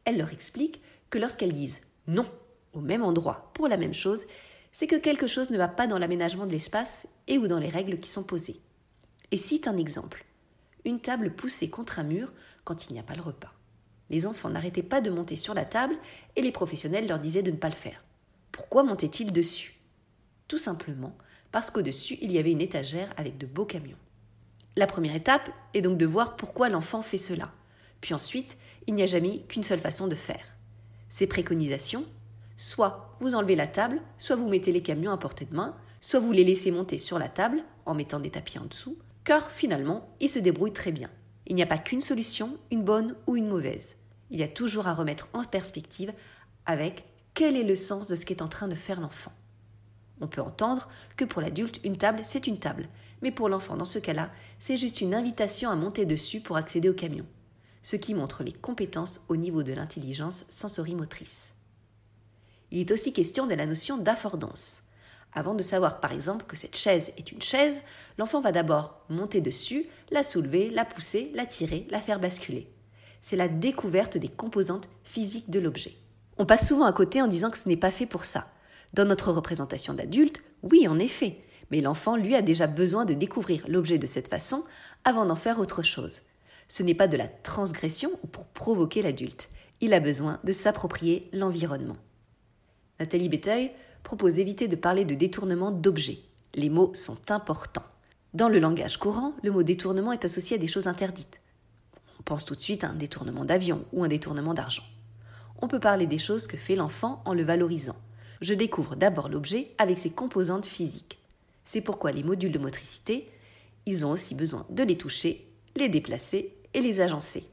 Elle 0.04 0.18
leur 0.18 0.32
explique 0.32 0.80
que 1.10 1.18
lorsqu'elles 1.18 1.52
disent 1.52 1.80
non 2.06 2.26
au 2.72 2.80
même 2.80 3.02
endroit 3.02 3.50
pour 3.54 3.68
la 3.68 3.76
même 3.76 3.94
chose, 3.94 4.26
c'est 4.72 4.86
que 4.86 4.96
quelque 4.96 5.26
chose 5.26 5.50
ne 5.50 5.56
va 5.56 5.68
pas 5.68 5.86
dans 5.86 5.98
l'aménagement 5.98 6.46
de 6.46 6.52
l'espace 6.52 7.06
et 7.28 7.38
ou 7.38 7.46
dans 7.46 7.60
les 7.60 7.68
règles 7.68 8.00
qui 8.00 8.10
sont 8.10 8.24
posées. 8.24 8.60
Et 9.30 9.36
cite 9.36 9.68
un 9.68 9.76
exemple. 9.76 10.24
Une 10.84 11.00
table 11.00 11.34
poussée 11.34 11.70
contre 11.70 11.98
un 11.98 12.04
mur 12.04 12.32
quand 12.64 12.88
il 12.88 12.94
n'y 12.94 12.98
a 12.98 13.04
pas 13.04 13.14
le 13.14 13.22
repas. 13.22 13.52
Les 14.14 14.28
enfants 14.28 14.48
n'arrêtaient 14.48 14.84
pas 14.84 15.00
de 15.00 15.10
monter 15.10 15.34
sur 15.34 15.54
la 15.54 15.64
table 15.64 15.96
et 16.36 16.42
les 16.42 16.52
professionnels 16.52 17.08
leur 17.08 17.18
disaient 17.18 17.42
de 17.42 17.50
ne 17.50 17.56
pas 17.56 17.68
le 17.68 17.74
faire. 17.74 18.04
Pourquoi 18.52 18.84
montaient-ils 18.84 19.32
dessus? 19.32 19.74
Tout 20.46 20.56
simplement 20.56 21.16
parce 21.50 21.68
qu'au-dessus, 21.72 22.16
il 22.22 22.30
y 22.30 22.38
avait 22.38 22.52
une 22.52 22.60
étagère 22.60 23.12
avec 23.16 23.38
de 23.38 23.46
beaux 23.46 23.64
camions. 23.64 23.98
La 24.76 24.86
première 24.86 25.16
étape 25.16 25.50
est 25.74 25.80
donc 25.80 25.98
de 25.98 26.06
voir 26.06 26.36
pourquoi 26.36 26.68
l'enfant 26.68 27.02
fait 27.02 27.18
cela. 27.18 27.50
Puis 28.00 28.14
ensuite, 28.14 28.56
il 28.86 28.94
n'y 28.94 29.02
a 29.02 29.06
jamais 29.06 29.40
qu'une 29.48 29.64
seule 29.64 29.80
façon 29.80 30.06
de 30.06 30.14
faire. 30.14 30.46
Ces 31.08 31.26
préconisations, 31.26 32.04
soit 32.56 33.16
vous 33.18 33.34
enlevez 33.34 33.56
la 33.56 33.66
table, 33.66 34.00
soit 34.18 34.36
vous 34.36 34.48
mettez 34.48 34.70
les 34.70 34.82
camions 34.82 35.10
à 35.10 35.18
portée 35.18 35.46
de 35.46 35.56
main, 35.56 35.74
soit 36.00 36.20
vous 36.20 36.30
les 36.30 36.44
laissez 36.44 36.70
monter 36.70 36.98
sur 36.98 37.18
la 37.18 37.28
table 37.28 37.64
en 37.84 37.96
mettant 37.96 38.20
des 38.20 38.30
tapis 38.30 38.60
en 38.60 38.66
dessous, 38.66 38.96
car 39.24 39.50
finalement, 39.50 40.08
ils 40.20 40.28
se 40.28 40.38
débrouillent 40.38 40.72
très 40.72 40.92
bien. 40.92 41.10
Il 41.48 41.56
n'y 41.56 41.64
a 41.64 41.66
pas 41.66 41.78
qu'une 41.78 42.00
solution, 42.00 42.58
une 42.70 42.84
bonne 42.84 43.16
ou 43.26 43.34
une 43.34 43.48
mauvaise. 43.48 43.96
Il 44.34 44.40
y 44.40 44.42
a 44.42 44.48
toujours 44.48 44.88
à 44.88 44.94
remettre 44.94 45.28
en 45.32 45.44
perspective 45.44 46.12
avec 46.66 47.04
quel 47.34 47.56
est 47.56 47.62
le 47.62 47.76
sens 47.76 48.08
de 48.08 48.16
ce 48.16 48.26
qu'est 48.26 48.42
en 48.42 48.48
train 48.48 48.66
de 48.66 48.74
faire 48.74 49.00
l'enfant. 49.00 49.30
On 50.20 50.26
peut 50.26 50.40
entendre 50.40 50.88
que 51.16 51.24
pour 51.24 51.40
l'adulte, 51.40 51.78
une 51.84 51.96
table, 51.96 52.18
c'est 52.24 52.48
une 52.48 52.58
table, 52.58 52.88
mais 53.22 53.30
pour 53.30 53.48
l'enfant, 53.48 53.76
dans 53.76 53.84
ce 53.84 54.00
cas-là, 54.00 54.32
c'est 54.58 54.76
juste 54.76 55.00
une 55.00 55.14
invitation 55.14 55.70
à 55.70 55.76
monter 55.76 56.04
dessus 56.04 56.40
pour 56.40 56.56
accéder 56.56 56.88
au 56.88 56.94
camion, 56.94 57.24
ce 57.82 57.94
qui 57.94 58.12
montre 58.12 58.42
les 58.42 58.50
compétences 58.50 59.20
au 59.28 59.36
niveau 59.36 59.62
de 59.62 59.72
l'intelligence 59.72 60.46
sensorimotrice. 60.48 61.52
Il 62.72 62.80
est 62.80 62.90
aussi 62.90 63.12
question 63.12 63.46
de 63.46 63.54
la 63.54 63.66
notion 63.66 63.98
d'affordance. 63.98 64.82
Avant 65.32 65.54
de 65.54 65.62
savoir 65.62 66.00
par 66.00 66.10
exemple 66.10 66.44
que 66.46 66.56
cette 66.56 66.76
chaise 66.76 67.12
est 67.18 67.30
une 67.30 67.42
chaise, 67.42 67.84
l'enfant 68.18 68.40
va 68.40 68.50
d'abord 68.50 69.00
monter 69.08 69.40
dessus, 69.40 69.86
la 70.10 70.24
soulever, 70.24 70.70
la 70.70 70.84
pousser, 70.84 71.30
la 71.36 71.46
tirer, 71.46 71.86
la 71.88 72.00
faire 72.00 72.18
basculer. 72.18 72.73
C'est 73.26 73.36
la 73.36 73.48
découverte 73.48 74.18
des 74.18 74.28
composantes 74.28 74.86
physiques 75.02 75.48
de 75.48 75.58
l'objet. 75.58 75.94
On 76.36 76.44
passe 76.44 76.68
souvent 76.68 76.84
à 76.84 76.92
côté 76.92 77.22
en 77.22 77.26
disant 77.26 77.48
que 77.50 77.56
ce 77.56 77.70
n'est 77.70 77.78
pas 77.78 77.90
fait 77.90 78.04
pour 78.04 78.26
ça. 78.26 78.46
Dans 78.92 79.06
notre 79.06 79.32
représentation 79.32 79.94
d'adulte, 79.94 80.42
oui 80.62 80.86
en 80.88 80.98
effet, 80.98 81.38
mais 81.70 81.80
l'enfant 81.80 82.16
lui 82.16 82.34
a 82.34 82.42
déjà 82.42 82.66
besoin 82.66 83.06
de 83.06 83.14
découvrir 83.14 83.64
l'objet 83.66 83.96
de 83.96 84.04
cette 84.04 84.28
façon 84.28 84.62
avant 85.04 85.24
d'en 85.24 85.36
faire 85.36 85.58
autre 85.58 85.82
chose. 85.82 86.20
Ce 86.68 86.82
n'est 86.82 86.92
pas 86.92 87.08
de 87.08 87.16
la 87.16 87.26
transgression 87.26 88.10
pour 88.30 88.44
provoquer 88.44 89.00
l'adulte. 89.00 89.48
Il 89.80 89.94
a 89.94 90.00
besoin 90.00 90.38
de 90.44 90.52
s'approprier 90.52 91.30
l'environnement. 91.32 91.96
Nathalie 93.00 93.30
Béteuil 93.30 93.70
propose 94.02 94.34
d'éviter 94.34 94.68
de 94.68 94.76
parler 94.76 95.06
de 95.06 95.14
détournement 95.14 95.70
d'objets. 95.70 96.18
Les 96.54 96.68
mots 96.68 96.94
sont 96.94 97.30
importants. 97.30 97.86
Dans 98.34 98.50
le 98.50 98.58
langage 98.58 98.98
courant, 98.98 99.32
le 99.42 99.50
mot 99.50 99.62
détournement 99.62 100.12
est 100.12 100.26
associé 100.26 100.56
à 100.56 100.60
des 100.60 100.68
choses 100.68 100.88
interdites. 100.88 101.40
Pense 102.24 102.44
tout 102.44 102.54
de 102.54 102.60
suite 102.60 102.84
à 102.84 102.88
un 102.88 102.94
détournement 102.94 103.44
d'avion 103.44 103.84
ou 103.92 104.04
un 104.04 104.08
détournement 104.08 104.54
d'argent. 104.54 104.84
On 105.60 105.68
peut 105.68 105.80
parler 105.80 106.06
des 106.06 106.18
choses 106.18 106.46
que 106.46 106.56
fait 106.56 106.76
l'enfant 106.76 107.22
en 107.24 107.34
le 107.34 107.42
valorisant. 107.42 107.96
Je 108.40 108.54
découvre 108.54 108.96
d'abord 108.96 109.28
l'objet 109.28 109.72
avec 109.78 109.98
ses 109.98 110.10
composantes 110.10 110.66
physiques. 110.66 111.18
C'est 111.64 111.80
pourquoi 111.80 112.12
les 112.12 112.22
modules 112.22 112.52
de 112.52 112.58
motricité, 112.58 113.30
ils 113.86 114.04
ont 114.04 114.10
aussi 114.10 114.34
besoin 114.34 114.66
de 114.70 114.82
les 114.82 114.98
toucher, 114.98 115.46
les 115.76 115.88
déplacer 115.88 116.54
et 116.74 116.80
les 116.80 117.00
agencer. 117.00 117.44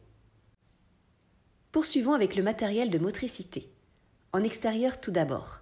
Poursuivons 1.72 2.14
avec 2.14 2.36
le 2.36 2.44
matériel 2.44 2.90
de 2.90 2.98
motricité. 2.98 3.70
En 4.34 4.44
extérieur 4.44 5.00
tout 5.00 5.12
d'abord. 5.12 5.60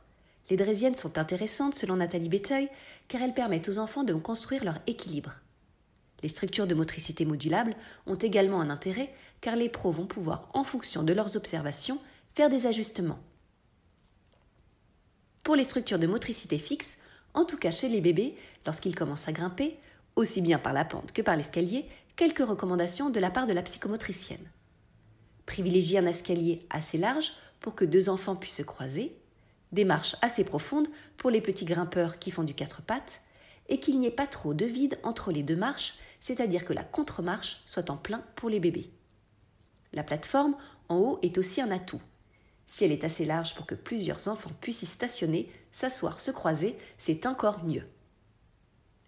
Les 0.50 0.58
draisiennes 0.58 0.96
sont 0.96 1.18
intéressantes 1.20 1.76
selon 1.76 1.98
Nathalie 1.98 2.30
Béteuil 2.30 2.70
car 3.08 3.22
elles 3.22 3.34
permettent 3.34 3.70
aux 3.70 3.80
enfants 3.80 4.04
de 4.04 4.14
construire 4.14 4.64
leur 4.64 4.80
équilibre. 4.88 5.34
Les 6.22 6.30
structures 6.30 6.68
de 6.68 6.76
motricité 6.76 7.26
modulables 7.26 7.76
ont 8.06 8.16
également 8.16 8.62
un 8.62 8.70
intérêt 8.70 9.14
car 9.42 9.56
les 9.56 9.70
pros 9.70 9.92
vont 9.92 10.06
pouvoir, 10.06 10.50
en 10.54 10.64
fonction 10.64 11.04
de 11.04 11.14
leurs 11.14 11.38
observations, 11.38 12.00
faire 12.34 12.50
des 12.50 12.68
ajustements. 12.68 13.20
Pour 15.44 15.56
les 15.56 15.64
structures 15.64 16.00
de 16.00 16.08
motricité 16.08 16.58
fixe, 16.60 16.98
en 17.34 17.46
tout 17.46 17.58
cas 17.58 17.72
chez 17.72 17.90
les 17.90 18.02
bébés, 18.02 18.36
lorsqu'ils 18.66 18.96
commencent 18.96 19.28
à 19.28 19.32
grimper, 19.32 19.78
aussi 20.16 20.42
bien 20.42 20.60
par 20.60 20.74
la 20.74 20.86
pente 20.86 21.12
que 21.12 21.22
par 21.22 21.38
l'escalier, 21.38 21.86
quelques 22.16 22.46
recommandations 22.46 23.10
de 23.10 23.20
la 23.20 23.32
part 23.32 23.48
de 23.48 23.54
la 23.54 23.64
psychomotricienne. 23.64 24.46
Privilégier 25.46 26.00
un 26.00 26.06
escalier 26.06 26.68
assez 26.70 26.98
large 26.98 27.32
pour 27.62 27.76
que 27.76 27.86
deux 27.86 28.10
enfants 28.10 28.36
puissent 28.36 28.58
se 28.58 28.62
croiser, 28.62 29.16
des 29.72 29.86
marches 29.86 30.16
assez 30.22 30.44
profondes 30.44 30.88
pour 31.18 31.30
les 31.30 31.42
petits 31.42 31.66
grimpeurs 31.66 32.20
qui 32.20 32.32
font 32.32 32.44
du 32.44 32.54
quatre 32.54 32.82
pattes, 32.82 33.22
et 33.70 33.80
qu'il 33.80 34.00
n'y 34.00 34.08
ait 34.08 34.12
pas 34.12 34.28
trop 34.28 34.54
de 34.54 34.66
vide 34.66 34.98
entre 35.04 35.32
les 35.32 35.44
deux 35.44 35.56
marches, 35.56 35.96
c'est-à-dire 36.20 36.66
que 36.66 36.74
la 36.74 36.84
contre-marche 36.84 37.62
soit 37.66 37.90
en 37.90 37.98
plein 37.98 38.24
pour 38.36 38.50
les 38.50 38.60
bébés. 38.60 38.92
La 39.94 40.04
plateforme 40.04 40.56
en 40.88 40.98
haut 40.98 41.20
est 41.22 41.38
aussi 41.38 41.62
un 41.62 41.72
atout. 41.72 42.02
Si 42.68 42.84
elle 42.84 42.92
est 42.92 43.04
assez 43.04 43.26
large 43.26 43.56
pour 43.56 43.66
que 43.66 43.76
plusieurs 43.76 44.28
enfants 44.28 44.52
puissent 44.62 44.84
y 44.84 44.86
stationner, 44.86 45.52
s'asseoir, 45.72 46.20
se 46.20 46.32
croiser, 46.32 46.78
c'est 46.98 47.26
encore 47.26 47.64
mieux. 47.64 47.88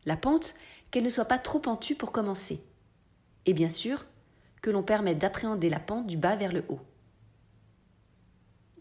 La 0.05 0.17
pente, 0.17 0.55
qu'elle 0.89 1.03
ne 1.03 1.09
soit 1.09 1.25
pas 1.25 1.37
trop 1.37 1.59
pentue 1.59 1.95
pour 1.95 2.11
commencer. 2.11 2.63
Et 3.45 3.53
bien 3.53 3.69
sûr, 3.69 4.05
que 4.61 4.71
l'on 4.71 4.83
permette 4.83 5.19
d'appréhender 5.19 5.69
la 5.69 5.79
pente 5.79 6.07
du 6.07 6.17
bas 6.17 6.35
vers 6.35 6.51
le 6.51 6.63
haut 6.69 6.81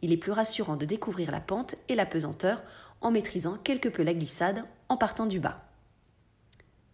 il 0.02 0.12
est 0.12 0.16
plus 0.16 0.32
rassurant 0.32 0.76
de 0.76 0.86
découvrir 0.86 1.30
la 1.30 1.40
pente 1.40 1.74
et 1.88 1.94
la 1.94 2.06
pesanteur 2.06 2.62
en 3.00 3.10
maîtrisant 3.10 3.56
quelque 3.56 3.88
peu 3.88 4.02
la 4.02 4.14
glissade 4.14 4.64
en 4.88 4.96
partant 4.96 5.26
du 5.26 5.40
bas. 5.40 5.69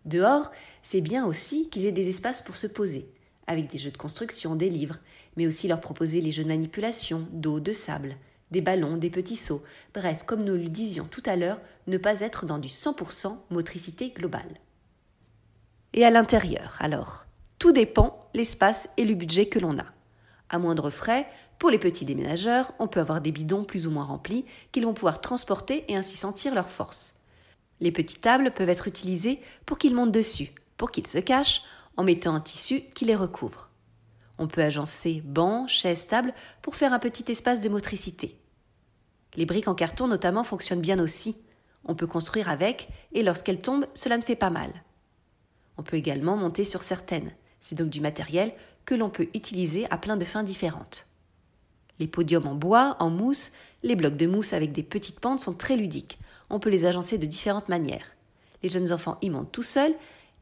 Dehors, 0.06 0.50
c'est 0.82 1.00
bien 1.00 1.26
aussi 1.26 1.68
qu'ils 1.68 1.84
aient 1.84 1.92
des 1.92 2.08
espaces 2.08 2.40
pour 2.40 2.56
se 2.56 2.68
poser, 2.68 3.08
avec 3.46 3.68
des 3.68 3.78
jeux 3.78 3.90
de 3.90 3.96
construction, 3.96 4.54
des 4.54 4.70
livres, 4.70 4.98
mais 5.36 5.46
aussi 5.46 5.68
leur 5.68 5.80
proposer 5.80 6.20
les 6.20 6.30
jeux 6.30 6.44
de 6.44 6.48
manipulation, 6.48 7.26
d'eau, 7.32 7.60
de 7.60 7.72
sable, 7.72 8.16
des 8.52 8.60
ballons, 8.60 8.96
des 8.96 9.10
petits 9.10 9.36
sauts, 9.36 9.64
bref, 9.94 10.22
comme 10.24 10.44
nous 10.44 10.54
le 10.54 10.68
disions 10.68 11.06
tout 11.10 11.22
à 11.26 11.34
l'heure, 11.34 11.60
ne 11.88 11.98
pas 11.98 12.20
être 12.20 12.46
dans 12.46 12.58
du 12.58 12.68
100% 12.68 13.36
motricité 13.50 14.10
globale. 14.10 14.60
Et 15.92 16.04
à 16.04 16.10
l'intérieur, 16.10 16.76
alors 16.78 17.26
Tout 17.58 17.72
dépend 17.72 18.28
l'espace 18.32 18.88
et 18.96 19.04
le 19.04 19.14
budget 19.14 19.46
que 19.46 19.58
l'on 19.58 19.78
a. 19.78 19.86
À 20.50 20.58
moindre 20.58 20.90
frais, 20.90 21.26
pour 21.58 21.70
les 21.70 21.78
petits 21.78 22.04
déménageurs, 22.04 22.72
on 22.78 22.86
peut 22.86 23.00
avoir 23.00 23.20
des 23.20 23.32
bidons 23.32 23.64
plus 23.64 23.86
ou 23.86 23.90
moins 23.90 24.04
remplis 24.04 24.44
qu'ils 24.70 24.84
vont 24.84 24.94
pouvoir 24.94 25.20
transporter 25.20 25.84
et 25.88 25.96
ainsi 25.96 26.16
sentir 26.16 26.54
leur 26.54 26.70
force. 26.70 27.15
Les 27.80 27.92
petites 27.92 28.20
tables 28.20 28.52
peuvent 28.52 28.68
être 28.68 28.88
utilisées 28.88 29.40
pour 29.66 29.78
qu'ils 29.78 29.94
montent 29.94 30.12
dessus, 30.12 30.50
pour 30.76 30.90
qu'ils 30.90 31.06
se 31.06 31.18
cachent, 31.18 31.62
en 31.96 32.04
mettant 32.04 32.34
un 32.34 32.40
tissu 32.40 32.82
qui 32.94 33.04
les 33.04 33.16
recouvre. 33.16 33.70
On 34.38 34.48
peut 34.48 34.62
agencer 34.62 35.22
bancs, 35.24 35.68
chaises, 35.68 36.06
tables 36.06 36.34
pour 36.62 36.76
faire 36.76 36.92
un 36.92 36.98
petit 36.98 37.30
espace 37.30 37.60
de 37.60 37.68
motricité. 37.68 38.38
Les 39.34 39.46
briques 39.46 39.68
en 39.68 39.74
carton 39.74 40.08
notamment 40.08 40.44
fonctionnent 40.44 40.80
bien 40.80 40.98
aussi. 40.98 41.36
On 41.84 41.94
peut 41.94 42.06
construire 42.06 42.50
avec 42.50 42.88
et 43.12 43.22
lorsqu'elles 43.22 43.60
tombent, 43.60 43.86
cela 43.94 44.16
ne 44.16 44.22
fait 44.22 44.36
pas 44.36 44.50
mal. 44.50 44.70
On 45.78 45.82
peut 45.82 45.96
également 45.96 46.36
monter 46.36 46.64
sur 46.64 46.82
certaines. 46.82 47.32
C'est 47.60 47.74
donc 47.74 47.88
du 47.88 48.00
matériel 48.00 48.52
que 48.84 48.94
l'on 48.94 49.10
peut 49.10 49.28
utiliser 49.34 49.90
à 49.90 49.98
plein 49.98 50.16
de 50.16 50.24
fins 50.24 50.42
différentes. 50.42 51.06
Les 51.98 52.06
podiums 52.06 52.46
en 52.46 52.54
bois, 52.54 52.96
en 53.00 53.10
mousse, 53.10 53.52
les 53.82 53.96
blocs 53.96 54.16
de 54.16 54.26
mousse 54.26 54.52
avec 54.52 54.72
des 54.72 54.82
petites 54.82 55.20
pentes 55.20 55.40
sont 55.40 55.54
très 55.54 55.76
ludiques. 55.76 56.18
On 56.50 56.60
peut 56.60 56.70
les 56.70 56.84
agencer 56.84 57.18
de 57.18 57.26
différentes 57.26 57.68
manières. 57.68 58.16
Les 58.62 58.68
jeunes 58.68 58.92
enfants 58.92 59.18
y 59.22 59.30
montent 59.30 59.52
tout 59.52 59.62
seuls 59.62 59.94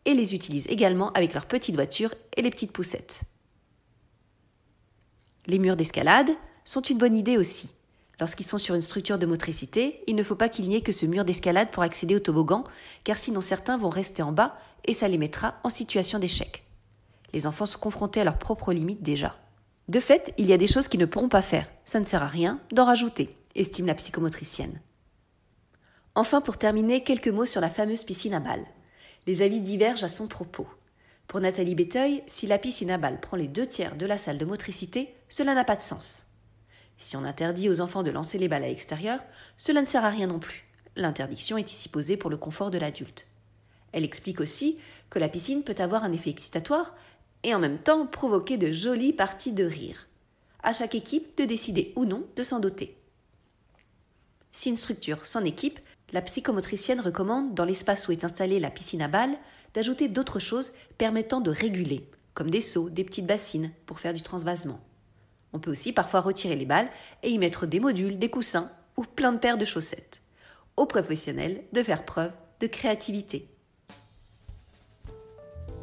et 0.05 0.15
les 0.15 0.35
utilisent 0.35 0.69
également 0.69 1.11
avec 1.13 1.35
leurs 1.35 1.47
petites 1.47 1.75
voitures 1.75 2.15
et 2.37 2.43
les 2.43 2.51
petites 2.51 2.73
poussettes. 2.73 3.23
Les 5.47 5.59
murs 5.59 5.77
d'escalade 5.77 6.31
sont 6.65 6.83
une 6.83 6.99
bonne 6.99 7.17
idée 7.17 7.37
aussi. 7.37 7.69
Lorsqu'ils 8.21 8.47
sont 8.47 8.59
sur 8.59 8.75
une 8.75 8.81
structure 8.81 9.19
de 9.19 9.27
motricité, 9.27 10.03
il 10.07 10.15
ne 10.15 10.23
faut 10.23 10.37
pas 10.37 10.49
qu'il 10.49 10.69
n'y 10.69 10.77
ait 10.77 10.83
que 10.83 10.93
ce 10.93 11.07
mur 11.07 11.25
d'escalade 11.25 11.71
pour 11.71 11.83
accéder 11.83 12.15
au 12.15 12.21
toboggan, 12.21 12.65
car 13.03 13.17
sinon 13.17 13.41
certains 13.41 13.77
vont 13.77 13.89
rester 13.89 14.23
en 14.23 14.33
bas 14.33 14.57
et 14.85 14.93
ça 14.93 15.09
les 15.09 15.19
mettra 15.19 15.57
en 15.65 15.69
situation 15.69 16.19
d'échec. 16.19 16.65
Les 17.33 17.47
enfants 17.47 17.67
sont 17.67 17.81
confrontés 17.81 18.21
à 18.21 18.25
leurs 18.25 18.39
propres 18.39 18.73
limites 18.73 19.03
déjà. 19.03 19.37
De 19.89 20.01
fait, 20.01 20.33
il 20.39 20.47
y 20.47 20.53
a 20.53 20.57
des 20.57 20.69
choses 20.69 20.89
qu'ils 20.89 21.01
ne 21.01 21.07
pourront 21.07 21.29
pas 21.29 21.43
faire. 21.43 21.69
Ça 21.85 22.01
ne 22.01 22.05
sert 22.05 22.23
à 22.23 22.29
rien 22.29 22.61
d'en 22.73 22.85
rajouter, 22.85 23.37
estime 23.55 23.87
la 23.87 23.95
psychomotricienne. 23.95 24.81
Enfin, 26.17 26.41
pour 26.41 26.59
terminer, 26.59 27.03
quelques 27.03 27.29
mots 27.29 27.45
sur 27.45 27.61
la 27.61 27.71
fameuse 27.71 28.05
piscine 28.05 28.35
à 28.35 28.41
balles. 28.41 28.67
Les 29.27 29.43
avis 29.43 29.61
divergent 29.61 30.05
à 30.05 30.09
son 30.09 30.29
propos. 30.29 30.69
Pour 31.27 31.41
Nathalie 31.41 31.75
Béteuil, 31.75 32.23
si 32.29 32.47
la 32.47 32.59
piscine 32.59 32.91
à 32.91 32.99
balles 32.99 33.21
prend 33.21 33.37
les 33.37 33.49
deux 33.49 33.67
tiers 33.67 33.97
de 33.97 34.07
la 34.07 34.19
salle 34.19 34.39
de 34.39 34.45
motricité, 34.45 35.15
cela 35.29 35.55
n'a 35.55 35.65
pas 35.65 35.77
de 35.77 35.83
sens. 35.83 36.27
Si 36.99 37.17
on 37.17 37.25
interdit 37.25 37.69
aux 37.69 37.81
enfants 37.81 38.05
de 38.05 38.11
lancer 38.11 38.39
les 38.39 38.47
balles 38.47 38.63
à 38.63 38.69
l'extérieur, 38.69 39.21
cela 39.57 39.81
ne 39.81 39.87
sert 39.87 40.05
à 40.05 40.11
rien 40.11 40.29
non 40.29 40.39
plus. 40.39 40.65
L'interdiction 40.95 41.57
est 41.57 41.73
ici 41.73 41.89
posée 41.89 42.17
pour 42.17 42.31
le 42.31 42.37
confort 42.37 42.71
de 42.71 42.79
l'adulte. 42.79 43.27
Elle 43.91 44.05
explique 44.05 44.41
aussi 44.41 44.79
que 45.11 45.19
la 45.19 45.29
piscine 45.29 45.65
peut 45.65 45.75
avoir 45.79 46.05
un 46.05 46.13
effet 46.13 46.31
excitatoire, 46.31 46.95
et 47.43 47.55
en 47.55 47.59
même 47.59 47.79
temps 47.79 48.07
provoquer 48.07 48.57
de 48.57 48.71
jolies 48.71 49.13
parties 49.13 49.53
de 49.53 49.65
rire. 49.65 50.07
À 50.63 50.73
chaque 50.73 50.95
équipe 50.95 51.37
de 51.37 51.45
décider 51.45 51.93
ou 51.97 52.05
non 52.05 52.25
de 52.37 52.43
s'en 52.43 52.61
doter. 52.61 52.97
Si 54.51 54.71
une 54.71 54.77
structure 54.77 55.27
s'en 55.27 55.45
équipe, 55.45 55.81
la 56.13 56.23
psychomotricienne 56.23 57.01
recommande, 57.01 57.55
dans 57.55 57.65
l'espace 57.65 58.07
où 58.09 58.13
est 58.13 58.25
installée 58.25 58.61
la 58.61 58.71
piscine 58.71 59.03
à 59.03 59.09
balles, 59.09 59.37
d'ajouter 59.75 60.09
d'autres 60.09 60.39
choses 60.39 60.73
permettant 60.99 61.41
de 61.41 61.51
réguler, 61.51 62.09
comme 62.35 62.51
des 62.51 62.61
seaux, 62.61 62.91
des 62.91 63.05
petites 63.05 63.27
bassines, 63.27 63.73
pour 63.87 63.99
faire 63.99 64.15
du 64.15 64.23
transvasement. 64.23 64.81
On 65.53 65.59
peut 65.59 65.71
aussi 65.71 65.93
parfois 65.93 66.21
retirer 66.21 66.57
les 66.57 66.67
balles 66.67 66.89
et 67.23 67.31
y 67.31 67.39
mettre 67.39 67.67
des 67.67 67.81
modules, 67.81 68.19
des 68.19 68.31
coussins 68.31 68.71
ou 68.97 69.03
plein 69.03 69.33
de 69.33 69.39
paires 69.39 69.59
de 69.59 69.65
chaussettes. 69.65 70.21
Aux 70.77 70.87
professionnels 70.87 71.65
de 71.73 71.83
faire 71.83 72.05
preuve 72.05 72.33
de 72.61 72.67
créativité. 72.67 73.49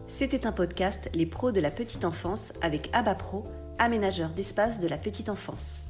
C'était 0.08 0.46
un 0.46 0.52
podcast 0.52 1.10
Les 1.14 1.26
pros 1.26 1.54
de 1.54 1.62
la 1.62 1.72
petite 1.72 2.04
enfance 2.04 2.52
avec 2.62 2.90
Abba 2.92 3.16
Pro, 3.16 3.46
aménageur 3.80 4.30
d'espace 4.30 4.80
de 4.80 4.90
la 4.90 4.98
petite 4.98 5.30
enfance. 5.30 5.86